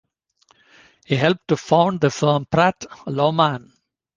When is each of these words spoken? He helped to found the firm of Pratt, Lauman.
He 1.05 1.15
helped 1.15 1.47
to 1.49 1.57
found 1.57 2.01
the 2.01 2.09
firm 2.09 2.41
of 2.41 2.49
Pratt, 2.49 2.87
Lauman. 3.05 3.71